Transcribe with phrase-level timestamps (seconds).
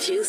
[0.00, 0.24] Yo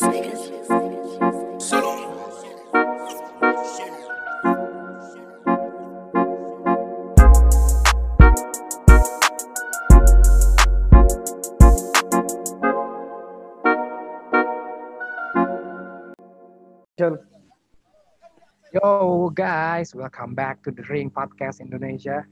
[19.32, 22.28] guys, welcome back to the Ring Podcast Indonesia.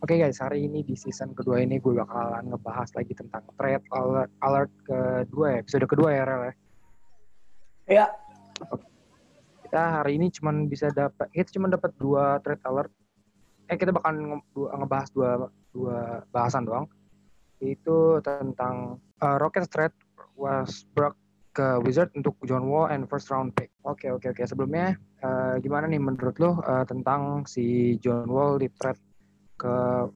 [0.00, 4.32] Oke guys, hari ini di season kedua ini gue bakalan ngebahas lagi tentang trade alert,
[4.40, 6.61] alert kedua ya, episode kedua ya Rel ya.
[7.92, 8.08] Ya,
[9.68, 12.88] Kita hari ini cuman bisa dapat, kita cuma dapat dua trade alert.
[13.68, 14.48] Eh kita bakal nge-
[14.80, 15.30] ngebahas dua
[15.76, 15.98] dua
[16.32, 16.88] bahasan doang.
[17.60, 19.92] Itu tentang uh, Rockets trade
[20.40, 21.20] Westbrook
[21.52, 23.68] ke Wizard untuk John Wall and first round pick.
[23.84, 24.40] Oke oke oke.
[24.48, 29.00] Sebelumnya eh, gimana nih menurut lo eh, tentang si John Wall di trade
[29.60, 29.74] ke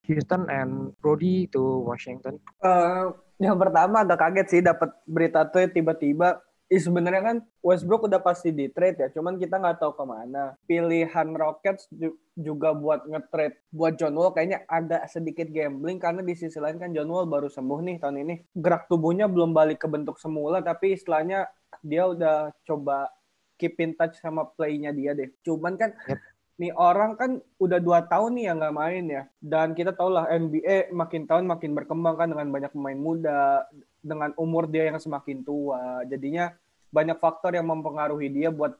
[0.08, 2.40] Houston and Brody to Washington?
[2.64, 3.04] eh,
[3.36, 6.40] yang pertama agak kaget sih dapat berita trade tiba-tiba.
[6.66, 10.58] Ih, sebenarnya kan Westbrook udah pasti di trade ya, cuman kita nggak tahu ke mana.
[10.66, 16.34] Pilihan Rockets ju- juga buat nge-trade buat John Wall kayaknya agak sedikit gambling karena di
[16.34, 18.34] sisi lain kan John Wall baru sembuh nih tahun ini.
[18.58, 21.46] Gerak tubuhnya belum balik ke bentuk semula, tapi istilahnya
[21.86, 23.14] dia udah coba
[23.54, 25.30] keep in touch sama play-nya dia deh.
[25.46, 26.18] Cuman kan Yep.
[26.58, 27.30] nih orang kan
[27.62, 29.22] udah dua tahun nih yang nggak main ya.
[29.38, 33.64] Dan kita tahu lah NBA makin tahun makin berkembang kan dengan banyak pemain muda,
[34.06, 36.06] dengan umur dia yang semakin tua.
[36.06, 36.54] Jadinya
[36.94, 38.78] banyak faktor yang mempengaruhi dia buat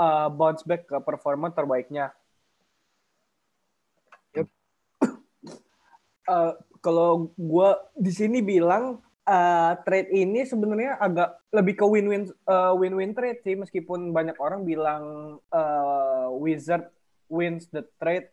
[0.00, 2.10] uh, bounce back ke performa terbaiknya.
[4.34, 4.48] Yep.
[6.28, 6.52] Uh,
[6.84, 13.12] kalau gue di sini bilang uh, trade ini sebenarnya agak lebih ke win-win uh, win-win
[13.12, 15.02] trade sih meskipun banyak orang bilang
[15.52, 16.88] uh, Wizard
[17.28, 18.32] wins the trade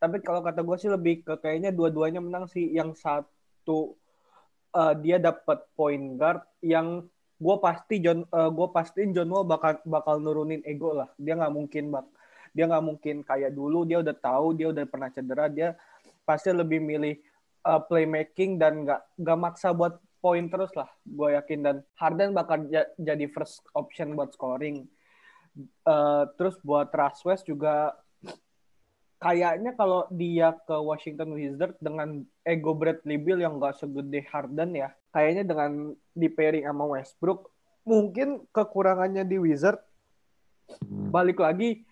[0.00, 3.99] tapi kalau kata gue sih lebih ke kayaknya dua-duanya menang sih yang satu
[4.74, 7.06] uh, dia dapat point guard yang
[7.40, 11.08] gue pasti John gue pastiin John Wall bakal bakal nurunin ego lah.
[11.16, 12.04] Dia nggak mungkin bak
[12.52, 15.78] dia nggak mungkin kayak dulu dia udah tahu dia udah pernah cedera dia
[16.26, 17.16] pasti lebih milih
[17.64, 21.58] uh, playmaking dan nggak nggak maksa buat poin terus lah gue yakin.
[21.64, 24.84] Dan Harden bakal ja- jadi first option buat scoring.
[25.82, 27.96] Uh, terus buat Russ West juga
[29.20, 34.88] kayaknya kalau dia ke Washington Wizards dengan ego Bradley Beal yang nggak segede Harden ya
[35.12, 37.52] kayaknya dengan di pairing sama Westbrook
[37.84, 39.78] mungkin kekurangannya di Wizard
[41.12, 41.84] balik lagi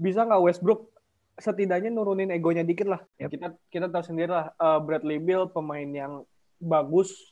[0.00, 0.88] bisa nggak Westbrook
[1.36, 3.28] setidaknya nurunin egonya dikit lah Yep.
[3.32, 6.24] kita kita tahu sendiri lah uh, Bradley Beal pemain yang
[6.60, 7.29] bagus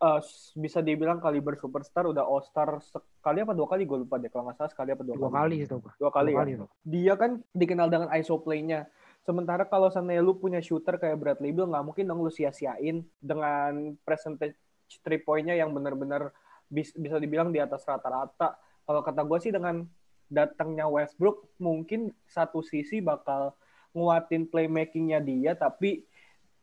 [0.00, 0.20] uh,
[0.56, 4.48] bisa dibilang kaliber superstar udah All Star sekali apa dua kali gue lupa deh kalau
[4.48, 5.76] nggak salah sekali apa dua, Dua kali itu.
[5.96, 6.68] Dua kali Dua ya tuh.
[6.84, 8.86] dia kan dikenal dengan ISO play-nya.
[9.26, 13.98] Sementara kalau seandainya lu punya shooter kayak Bradley Beal, nggak mungkin dong lu sia-siain dengan
[14.06, 14.54] percentage
[15.02, 16.30] three point-nya yang benar-benar
[16.70, 18.54] bis- bisa dibilang di atas rata-rata.
[18.86, 19.82] Kalau kata gue sih dengan
[20.30, 23.50] datangnya Westbrook, mungkin satu sisi bakal
[23.98, 26.06] nguatin playmaking-nya dia, tapi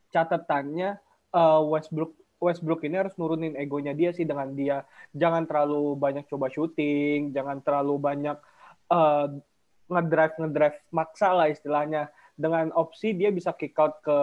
[0.08, 0.96] catatannya
[1.36, 4.84] eh, Westbrook Westbrook ini harus nurunin egonya dia sih dengan dia
[5.14, 8.36] jangan terlalu banyak coba shooting, jangan terlalu banyak
[8.90, 9.26] eh,
[9.88, 12.10] ngedrive ngedrive maksa lah istilahnya.
[12.34, 14.18] Dengan opsi dia bisa kick out ke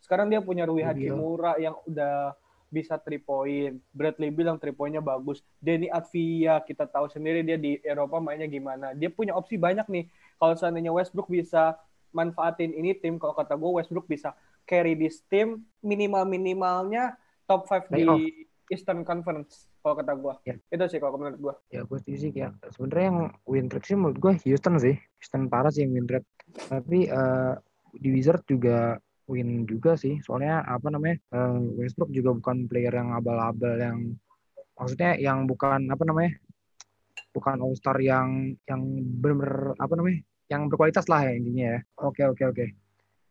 [0.00, 0.80] sekarang dia punya Rui.
[0.80, 2.32] Hachimura yang udah
[2.72, 3.76] bisa three point.
[3.92, 5.44] Bradley Beal yang three pointnya bagus.
[5.60, 8.96] Denny Advia kita tahu sendiri dia di Eropa mainnya gimana.
[8.96, 10.08] Dia punya opsi banyak nih.
[10.40, 11.76] Kalau seandainya Westbrook bisa
[12.10, 14.34] manfaatin ini tim kalau kata gue Westbrook bisa
[14.66, 17.14] carry this team minimal minimalnya
[17.50, 18.46] top 5 di.
[18.70, 20.54] Eastern Conference kalau kata gue Ya.
[20.70, 22.54] itu sih kalau menurut gue Ya gue setuju sih ya.
[22.70, 23.18] Sebenarnya yang
[23.50, 24.94] win rate sih menurut gue Houston sih.
[25.18, 26.28] Houston parah sih yang win rate.
[26.70, 27.54] Tapi eh,
[27.98, 28.94] di Wizard juga
[29.26, 30.22] win juga sih.
[30.22, 33.98] Soalnya apa namanya eh, Westbrook juga bukan player yang abal-abal yang
[34.78, 36.38] maksudnya yang bukan apa namanya
[37.34, 38.82] bukan all star yang yang
[39.18, 41.80] benar apa namanya yang berkualitas lah ya intinya ya.
[42.06, 42.66] Oke oke oke.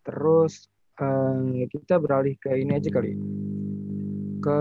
[0.03, 0.67] Terus
[0.99, 3.15] eh, kita beralih ke ini aja kali.
[4.39, 4.55] Ke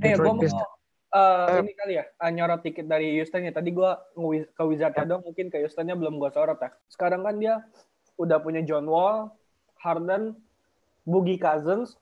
[0.00, 0.70] Eh, gue Detroit mau Pistons.
[1.10, 1.60] eh, Eh.
[1.60, 3.52] ini kali ya, uh, nyorot dikit dari Houston ya.
[3.52, 3.90] Tadi gue
[4.48, 6.70] ke Wizards dong, mungkin ke Houstonnya belum gue sorot ya.
[6.88, 7.60] Sekarang kan dia
[8.16, 9.28] udah punya John Wall,
[9.76, 10.38] Harden,
[11.04, 11.98] Boogie Cousins,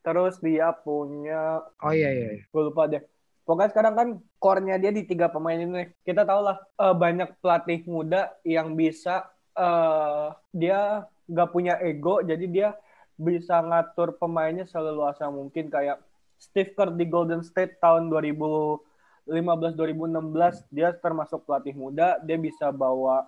[0.00, 2.28] terus dia punya, Oh iya iya.
[2.38, 2.44] iya.
[2.46, 3.02] gue lupa deh.
[3.46, 4.08] Pokoknya sekarang kan
[4.42, 5.86] core-nya dia di tiga pemain ini.
[6.02, 12.46] Kita tahu lah eh, banyak pelatih muda yang bisa eh, dia nggak punya ego, jadi
[12.46, 12.68] dia
[13.16, 15.96] bisa ngatur pemainnya seleluasa mungkin kayak
[16.36, 23.24] Steve Kerr di Golden State tahun 2015-2016 dia termasuk pelatih muda, dia bisa bawa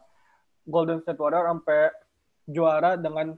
[0.68, 1.88] Golden State Warriors sampai
[2.44, 3.32] juara dengan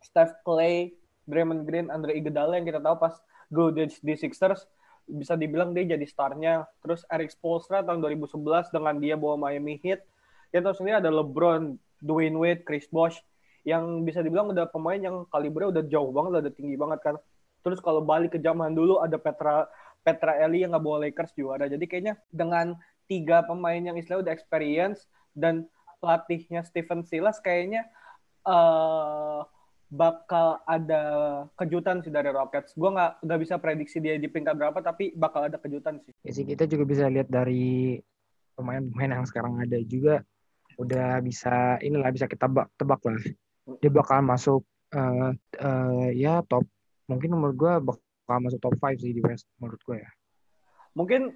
[0.00, 0.96] Steph Clay,
[1.28, 3.20] Draymond Green, Andre Iguodala yang kita tahu pas
[3.52, 4.64] dulu di, Sixers
[5.04, 6.64] bisa dibilang dia jadi starnya.
[6.80, 10.00] Terus Eric Spoelstra tahun 2011 dengan dia bawa Miami Heat.
[10.52, 13.20] Ya terus ini ada LeBron, Dwayne Wade, Chris Bosh
[13.64, 17.16] yang bisa dibilang udah pemain yang kalibernya udah jauh banget, udah tinggi banget kan.
[17.64, 19.64] Terus kalau balik ke zaman dulu ada Petra
[20.04, 21.64] Petra Eli yang nggak bawa Lakers juara.
[21.64, 22.76] Jadi kayaknya dengan
[23.08, 25.64] tiga pemain yang istilahnya udah experience dan
[26.04, 27.88] pelatihnya Stephen Silas kayaknya
[28.44, 29.48] uh,
[29.88, 31.02] bakal ada
[31.56, 32.76] kejutan sih dari Rockets.
[32.76, 36.12] Gue nggak nggak bisa prediksi dia di peringkat berapa, tapi bakal ada kejutan sih.
[36.20, 37.96] Ya sih kita juga bisa lihat dari
[38.54, 40.20] pemain-pemain yang sekarang ada juga
[40.74, 43.24] udah bisa inilah bisa kita tebak, tebak lah.
[43.80, 44.62] Dia bakal masuk
[44.92, 46.64] uh, uh, ya top
[47.08, 50.10] mungkin menurut gue bakal masuk top 5 sih di West menurut gue ya.
[50.94, 51.32] Mungkin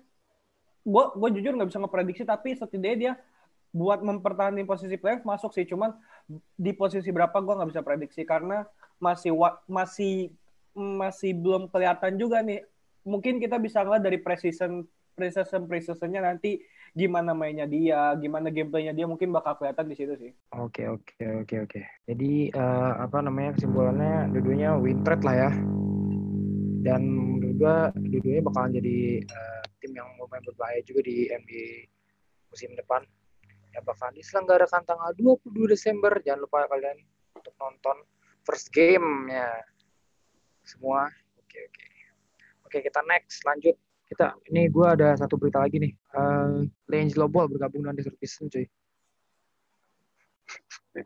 [0.89, 3.13] gue gue jujur nggak bisa ngeprediksi tapi setidaknya dia
[3.69, 5.93] buat mempertahankan posisi playoff masuk sih cuman
[6.57, 8.65] di posisi berapa gue nggak bisa prediksi karena
[8.97, 9.37] masih
[9.69, 10.33] masih
[10.73, 12.65] masih belum kelihatan juga nih
[13.05, 16.63] mungkin kita bisa ngeliat dari precision precision precisionnya nanti
[16.99, 21.55] gimana mainnya dia gimana gameplaynya dia mungkin bakal kelihatan di situ sih oke oke oke
[21.63, 21.81] oke
[22.11, 25.51] jadi uh, apa namanya kesimpulannya dua win trade lah ya
[26.83, 27.03] dan
[27.39, 27.77] gue
[28.19, 31.87] dua bakalan jadi uh, tim yang lumayan berbahaya juga di NBA
[32.51, 33.07] musim depan
[33.75, 36.13] yang bakal diselenggarakan tanggal 22 Desember.
[36.25, 36.99] Jangan lupa kalian
[37.37, 37.97] untuk nonton
[38.43, 39.53] first game ya
[40.65, 41.07] semua.
[41.39, 41.87] Oke oke.
[42.69, 43.77] Oke kita next lanjut.
[44.09, 45.93] Kita ini gue ada satu berita lagi nih.
[46.17, 48.65] Uh, Langelo Ball bergabung dengan Detroit Pistons cuy.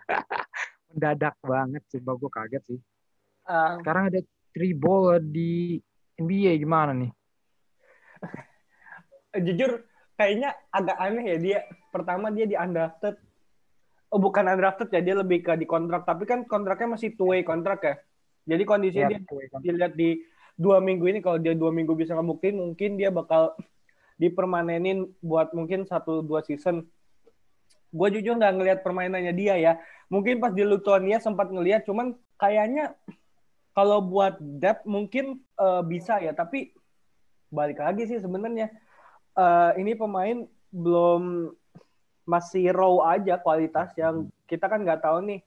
[0.94, 2.78] Mendadak banget sih, gue kaget sih.
[3.43, 4.22] Uh, Sekarang ada
[4.54, 5.82] three ball di
[6.14, 7.10] NBA gimana nih?
[9.50, 9.82] Jujur
[10.14, 11.58] kayaknya agak aneh ya dia
[11.90, 13.19] pertama dia di undrafted
[14.12, 17.43] oh bukan undrafted ya dia lebih ke di kontrak tapi kan kontraknya masih two way
[17.43, 17.94] kontrak ya
[18.46, 19.19] jadi kondisinya ya,
[19.58, 20.22] dia dilihat di
[20.56, 23.56] dua minggu ini kalau dia dua minggu bisa ngebuktiin mungkin dia bakal
[24.20, 26.87] dipermanenin buat mungkin satu dua season.
[27.93, 29.72] Gue jujur nggak ngelihat permainannya dia ya.
[30.08, 32.96] Mungkin pas di Lutonia sempat ngelihat cuman kayaknya
[33.72, 36.32] kalau buat depth mungkin uh, bisa ya.
[36.32, 36.72] Tapi
[37.52, 38.72] balik lagi sih sebenarnya
[39.37, 41.52] uh, ini pemain belum
[42.25, 45.40] masih raw aja kualitas yang kita kan nggak tahu nih.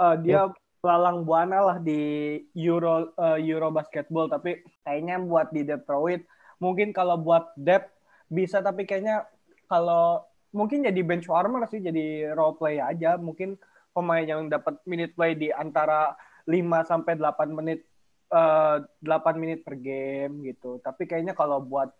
[0.00, 0.48] Uh, dia
[0.80, 6.24] lalang buana lah di Euro uh, Euro basketball tapi kayaknya buat di Detroit.
[6.60, 7.92] Mungkin kalau buat depth
[8.32, 9.28] bisa tapi kayaknya
[9.68, 10.24] kalau
[10.56, 13.20] mungkin jadi bench warmer sih jadi role play aja.
[13.20, 13.60] Mungkin
[13.92, 16.16] pemain yang dapat minute play di antara
[16.48, 16.56] 5
[16.88, 17.84] sampai 8 menit
[18.32, 20.80] uh, 8 menit per game gitu.
[20.80, 21.92] Tapi kayaknya kalau buat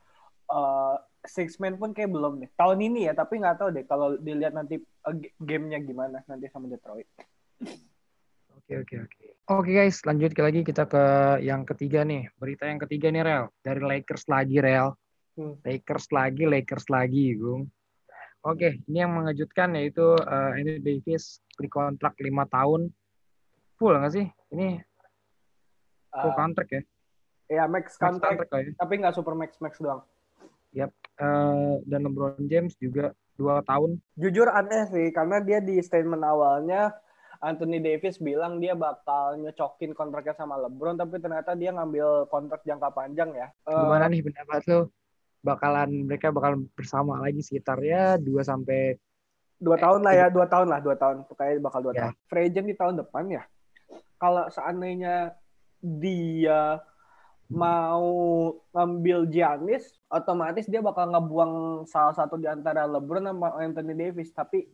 [0.49, 0.97] uh,
[1.29, 2.51] six man pun kayak belum deh.
[2.57, 6.65] Tahun ini ya tapi nggak tahu deh kalau dilihat nanti uh, gamenya gimana nanti sama
[6.65, 7.09] Detroit
[8.71, 11.03] oke oke oke oke guys lanjut lagi kita ke
[11.43, 14.95] yang ketiga nih berita yang ketiga nih Real dari Lakers lagi Real
[15.35, 15.67] hmm.
[15.67, 17.67] Lakers lagi Lakers lagi Bung
[18.41, 22.89] Oke, ini yang mengejutkan yaitu uh, Anthony Davis beri kontrak lima tahun
[23.77, 24.27] full nggak sih?
[24.57, 24.81] Ini
[26.09, 26.83] full uh, kontrak ya?
[27.53, 28.73] Iya max kontrak, ya?
[28.81, 30.01] tapi nggak super max max doang.
[30.73, 30.89] Yap.
[31.21, 34.01] Uh, dan LeBron James juga dua tahun.
[34.17, 36.97] Jujur aneh sih, karena dia di statement awalnya
[37.41, 42.93] Anthony Davis bilang dia bakal nyocokin kontraknya sama LeBron, tapi ternyata dia ngambil kontrak jangka
[42.93, 43.49] panjang ya.
[43.65, 44.93] Uh, Gimana nih pendapat lo?
[45.41, 49.01] Bakalan mereka bakal bersama lagi sekitar ya dua sampai
[49.57, 51.25] dua tahun lah ya, dua tahun lah, dua tahun.
[51.33, 52.01] Kayaknya bakal dua ya.
[52.05, 52.13] tahun.
[52.29, 53.43] Free agent di tahun depan ya.
[54.21, 55.33] Kalau seandainya
[55.81, 56.85] dia
[57.49, 58.05] mau
[58.77, 64.29] ngambil Giannis, otomatis dia bakal ngebuang salah satu di antara LeBron sama Anthony Davis.
[64.37, 64.69] Tapi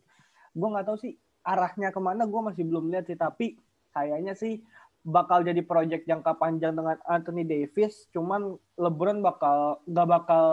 [0.51, 1.15] gue nggak tahu sih
[1.47, 3.15] arahnya ke mana, gue masih belum lihat sih.
[3.15, 3.55] Tapi
[3.95, 4.59] kayaknya sih
[5.07, 8.11] bakal jadi project jangka panjang dengan Anthony Davis.
[8.11, 10.45] Cuman LeBron bakal nggak bakal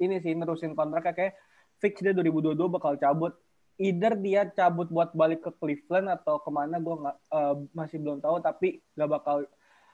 [0.00, 1.34] ini sih nerusin kontraknya kayak
[1.76, 3.36] fix dia 2022 bakal cabut.
[3.78, 8.24] Either dia cabut buat balik ke Cleveland atau ke mana gue nggak uh, masih belum
[8.24, 8.40] tahu.
[8.40, 9.44] Tapi nggak bakal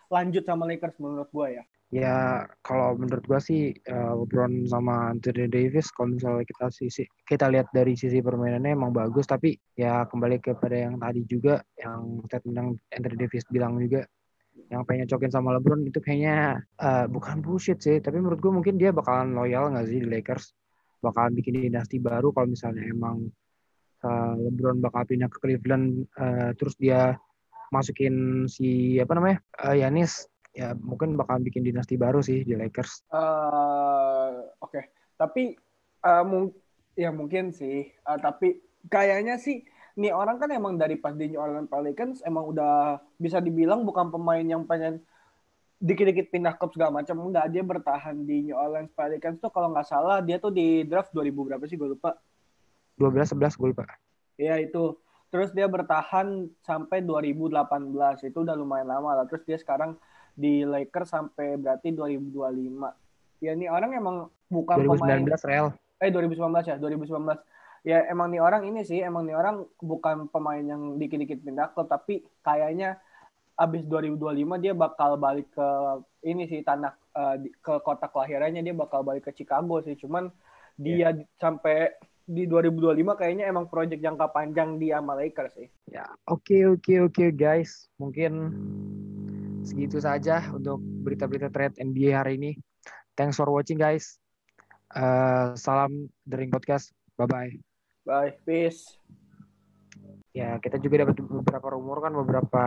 [0.09, 1.65] lanjut sama Lakers menurut gue ya?
[1.95, 7.47] Ya kalau menurut gue sih uh, LeBron sama Anthony Davis kalau misalnya kita sisi kita
[7.47, 12.57] lihat dari sisi permainannya emang bagus tapi ya kembali kepada yang tadi juga yang statement
[12.59, 14.03] yang Anthony Davis bilang juga
[14.75, 18.75] yang pengen cokin sama LeBron itu kayaknya uh, bukan bullshit sih tapi menurut gue mungkin
[18.75, 20.51] dia bakalan loyal nggak sih di Lakers?
[20.99, 23.31] Bakalan bikin dinasti baru kalau misalnya emang
[24.03, 27.15] uh, LeBron bakal pindah ke Cleveland uh, terus dia
[27.71, 33.11] masukin si apa namanya uh, Yanis ya mungkin bakal bikin dinasti baru sih di Lakers.
[33.11, 34.85] Uh, Oke, okay.
[35.19, 35.59] tapi
[36.07, 36.55] uh, mung
[36.95, 41.43] ya mungkin sih, uh, tapi kayaknya sih nih orang kan emang dari pas di New
[41.43, 45.03] Orleans Pelicans emang udah bisa dibilang bukan pemain yang pengen
[45.79, 47.19] dikit-dikit pindah klub segala macam.
[47.23, 51.15] Enggak dia bertahan di New Orleans Pelicans tuh kalau nggak salah dia tuh di draft
[51.15, 51.79] 2000 berapa sih?
[51.79, 52.15] Gue lupa.
[52.99, 53.85] 12 11 gue lupa.
[54.39, 54.99] ya itu.
[55.31, 59.27] Terus dia bertahan sampai 2018 itu udah lumayan lama lah.
[59.27, 59.99] Terus dia sekarang
[60.35, 64.17] di Lakers sampai berarti 2025 ya ini orang emang
[64.51, 65.67] bukan 2019 pemain Real.
[66.03, 67.39] eh 2019 ya 2019
[67.85, 71.87] ya emang nih orang ini sih emang nih orang bukan pemain yang dikit-dikit pindah klub
[71.87, 72.99] tapi kayaknya
[73.55, 75.69] abis 2025 dia bakal balik ke
[76.27, 79.95] ini sih tanah eh, ke kota kelahirannya dia bakal balik ke Chicago sih.
[79.95, 80.27] Cuman
[80.75, 85.69] dia di- sampai di 2025 kayaknya emang project jangka panjang dia sama Lakers sih.
[85.87, 87.87] Ya, oke oke oke guys.
[88.01, 88.33] Mungkin
[89.65, 92.53] segitu saja untuk berita-berita trade NBA hari ini.
[93.17, 94.21] Thanks for watching guys.
[94.95, 96.93] Eh, salam The Ring Podcast.
[97.17, 97.53] Bye bye.
[98.05, 99.01] bye peace
[100.35, 102.63] Ya, kita juga dapat beberapa rumor kan beberapa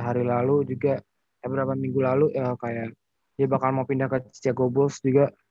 [0.00, 2.96] hari lalu juga eh, beberapa minggu lalu ya kayak
[3.36, 5.32] dia bakal mau pindah ke Chicago Bulls juga